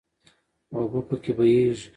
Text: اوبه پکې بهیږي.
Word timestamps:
اوبه 0.75 0.99
پکې 1.07 1.31
بهیږي. 1.37 1.87